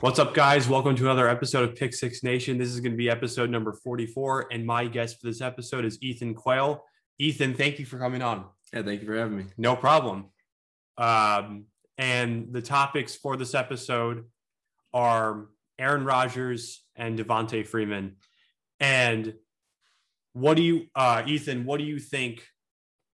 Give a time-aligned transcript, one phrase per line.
[0.00, 0.66] What's up, guys?
[0.66, 2.56] Welcome to another episode of Pick Six Nation.
[2.56, 5.98] This is going to be episode number 44, and my guest for this episode is
[6.00, 6.82] Ethan Quayle.
[7.18, 8.46] Ethan, thank you for coming on.
[8.72, 9.44] Yeah, thank you for having me.
[9.58, 10.30] No problem.
[10.96, 11.66] Um,
[11.98, 14.24] and the topics for this episode
[14.94, 15.48] are
[15.78, 18.16] Aaron Rodgers and Devonta Freeman.
[18.80, 19.34] And
[20.32, 21.66] what do you, uh, Ethan?
[21.66, 22.42] What do you think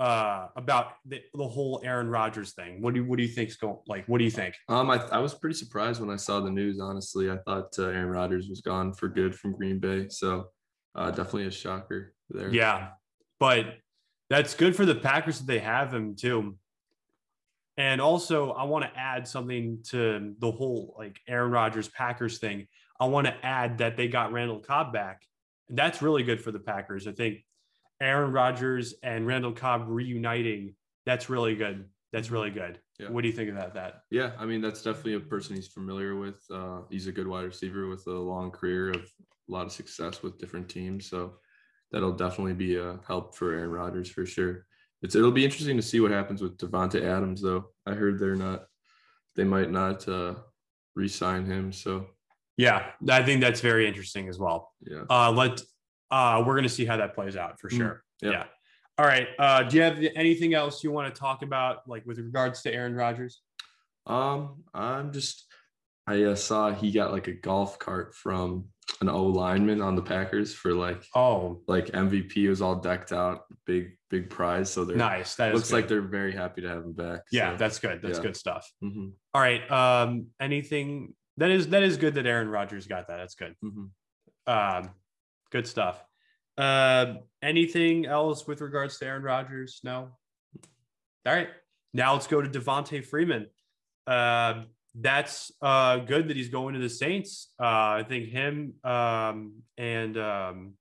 [0.00, 2.80] uh, about the, the whole Aaron Rodgers thing?
[2.80, 3.76] What do you, what do you think's going?
[3.86, 4.54] Like, what do you think?
[4.68, 6.80] Um, I, I was pretty surprised when I saw the news.
[6.80, 10.46] Honestly, I thought uh, Aaron Rodgers was gone for good from Green Bay, so
[10.94, 12.48] uh, definitely a shocker there.
[12.52, 12.88] Yeah,
[13.38, 13.74] but
[14.30, 16.56] that's good for the Packers that they have him too.
[17.76, 22.66] And also, I want to add something to the whole like Aaron Rodgers Packers thing.
[22.98, 25.22] I want to add that they got Randall Cobb back.
[25.68, 27.06] And that's really good for the Packers.
[27.06, 27.44] I think
[28.00, 30.74] Aaron Rodgers and Randall Cobb reuniting,
[31.06, 31.86] that's really good.
[32.12, 32.80] That's really good.
[32.98, 33.10] Yeah.
[33.10, 34.02] What do you think about that?
[34.10, 36.42] Yeah, I mean that's definitely a person he's familiar with.
[36.52, 40.22] Uh, he's a good wide receiver with a long career of a lot of success
[40.22, 41.34] with different teams, so
[41.92, 44.66] that'll definitely be a help for Aaron Rodgers for sure.
[45.02, 47.70] It's it'll be interesting to see what happens with Davante Adams though.
[47.86, 48.64] I heard they're not,
[49.36, 50.34] they might not uh,
[50.94, 51.72] re-sign him.
[51.72, 52.06] So
[52.58, 54.72] Yeah, I think that's very interesting as well.
[54.82, 55.62] yeah, Uh, let
[56.10, 58.02] uh, we're gonna see how that plays out for Mm, sure.
[58.22, 58.30] yeah.
[58.30, 58.44] yeah.
[58.98, 59.28] All right.
[59.38, 62.72] Uh, do you have anything else you want to talk about, like with regards to
[62.74, 63.40] Aaron Rodgers?
[64.06, 65.46] Um, I'm just
[66.06, 68.66] I uh, saw he got like a golf cart from
[69.00, 73.42] an O lineman on the Packers for like Oh, like MVP was all decked out,
[73.64, 74.70] big big prize.
[74.70, 75.36] So they're nice.
[75.36, 77.20] That looks like they're very happy to have him back.
[77.30, 78.02] yeah, so, that's good.
[78.02, 78.22] That's yeah.
[78.24, 78.70] good stuff.
[78.82, 79.70] mhm, All right.
[79.70, 83.16] Um, anything that is that is good that Aaron Rodgers got that.
[83.18, 83.54] That's good.
[83.64, 83.90] mhm.
[84.46, 84.90] Um,
[85.50, 86.02] good stuff.
[86.56, 89.80] Uh, anything else with regards to Aaron Rodgers?
[89.84, 90.10] No.
[91.26, 91.48] All right.
[91.92, 93.46] Now let's go to Devonta Freeman.
[94.06, 94.62] Uh,
[94.94, 97.52] that's uh, good that he's going to the Saints.
[97.60, 100.72] Uh, I think him um, and um,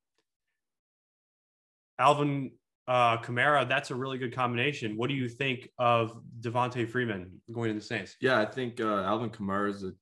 [2.00, 2.51] Alvin
[2.88, 4.97] uh, Kamara, that's a really good combination.
[4.97, 8.16] What do you think of Devonta Freeman going to the Saints?
[8.19, 9.94] Yeah, I think uh, Alvin Kamara is a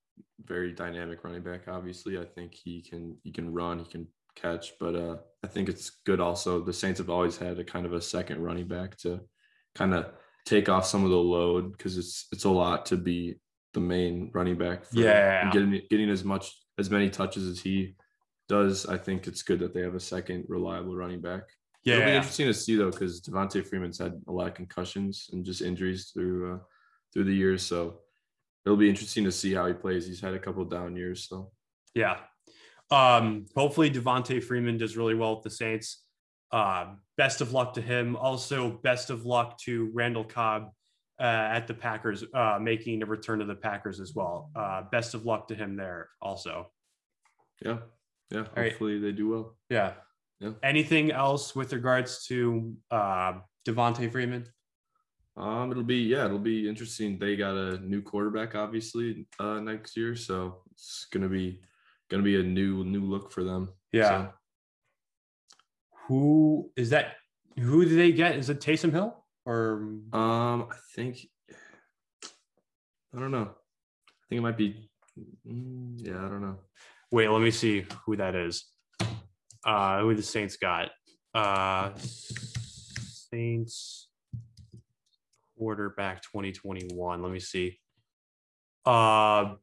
[0.45, 1.67] very dynamic running back.
[1.67, 4.07] Obviously, I think he can he can run, he can
[4.41, 6.63] catch, but uh, I think it's good also.
[6.63, 9.21] The Saints have always had a kind of a second running back to
[9.75, 10.11] kind of
[10.45, 13.35] take off some of the load because it's it's a lot to be
[13.73, 14.85] the main running back.
[14.85, 15.51] For, Yeah.
[15.51, 17.95] getting getting as much as many touches as he
[18.47, 18.85] does.
[18.85, 21.43] I think it's good that they have a second reliable running back.
[21.83, 25.29] Yeah, it'll be interesting to see though, because Devonta Freeman's had a lot of concussions
[25.31, 26.59] and just injuries through uh,
[27.13, 27.63] through the years.
[27.63, 27.99] So
[28.65, 30.05] it'll be interesting to see how he plays.
[30.07, 31.51] He's had a couple down years, so
[31.95, 32.19] Yeah.
[32.89, 36.03] Um, hopefully Devonta Freeman does really well with the Saints.
[36.51, 38.15] Uh, best of luck to him.
[38.15, 40.69] Also, best of luck to Randall Cobb
[41.19, 44.49] uh, at the Packers, uh, making a return to the Packers as well.
[44.55, 46.71] Uh, best of luck to him there also.
[47.63, 47.77] yeah,
[48.29, 48.45] yeah.
[48.55, 48.71] right.
[48.71, 49.57] Hopefully they do well.
[49.69, 49.93] Yeah.
[50.39, 50.51] Yeah.
[50.61, 53.33] Anything else with regards to uh,
[53.67, 54.47] Devonta Freeman?
[55.35, 57.19] Um, it'll be yeah, it'll be interesting.
[57.19, 61.61] They got a new quarterback obviously uh, next year, so it's gonna be
[62.09, 63.69] gonna be a new new look for them.
[63.91, 64.27] Yeah.
[66.07, 67.15] Who is that?
[67.59, 68.35] Who do they get?
[68.35, 69.73] Is it Taysom Hill or
[70.13, 71.17] um, I think
[73.15, 73.49] I don't know.
[73.49, 74.89] I think it might be.
[75.47, 76.57] mm, Yeah, I don't know.
[77.11, 78.65] Wait, let me see who that is.
[79.65, 80.89] Uh, who the Saints got?
[81.33, 84.09] Uh, Saints
[85.57, 87.21] quarterback 2021.
[87.21, 87.79] Let me see.
[88.85, 89.55] Uh,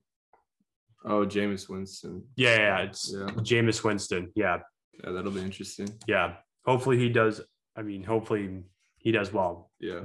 [1.04, 2.24] Oh, Jameis Winston.
[2.36, 4.32] yeah, yeah, it's Yeah, Jameis Winston.
[4.34, 4.58] Yeah,
[5.02, 5.88] yeah, that'll be interesting.
[6.06, 6.36] yeah.
[6.64, 7.42] Hopefully he does.
[7.76, 8.62] I mean, hopefully
[8.98, 10.00] he does well Yeah.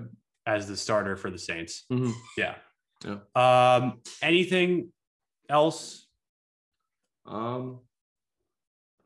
[0.46, 1.86] as the starter for the Saints.
[1.90, 2.12] Mhm.
[2.38, 2.56] Yeah.
[3.06, 3.20] Yeah.
[3.34, 4.92] Um, anything
[5.48, 6.06] else?
[7.26, 7.80] Um.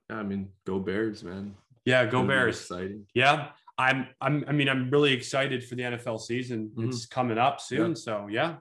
[0.10, 1.56] Yeah, I mean, go Bears, man.
[1.86, 2.60] Yeah, go Bears.
[2.62, 3.06] Exciting.
[3.14, 4.08] Yeah, I'm.
[4.20, 4.46] I'm.
[4.48, 6.72] I mean, I'm really excited for the NFL season.
[6.76, 6.88] Mhm.
[6.88, 7.94] It's coming up soon, Yeah.
[7.96, 8.58] so yeah,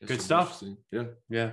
[0.00, 0.62] It Good stuff.
[0.92, 1.04] Yeah.
[1.28, 1.52] yeah.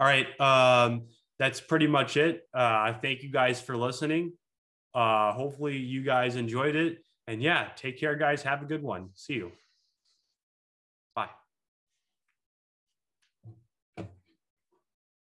[0.00, 0.26] All right.
[0.40, 1.02] Um,
[1.38, 2.48] that's pretty much it.
[2.54, 4.32] Uh, I thank you guys for listening.
[4.94, 8.42] Uh, hopefully you guys enjoyed it, and yeah, take care, guys.
[8.42, 9.10] Have a good one.
[9.14, 9.52] See you.
[11.14, 11.28] Bye.
[13.96, 14.04] Do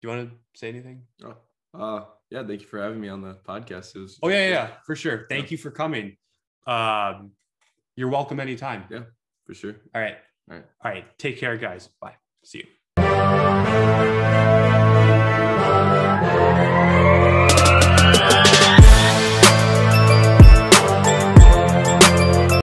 [0.03, 1.01] you want to say anything?
[1.23, 1.35] Oh,
[1.73, 2.45] uh, yeah.
[2.45, 3.95] Thank you for having me on the podcast.
[3.95, 4.19] It was.
[4.21, 5.25] Oh yeah, yeah, yeah, for sure.
[5.29, 6.17] Thank you for coming.
[6.67, 7.31] Um,
[7.95, 8.83] you're welcome anytime.
[8.91, 9.03] Yeah,
[9.45, 9.75] for sure.
[9.95, 10.17] All right.
[10.49, 10.65] All right.
[10.83, 11.17] All right.
[11.17, 11.89] Take care, guys.
[11.99, 12.15] Bye.
[12.43, 13.54] See you.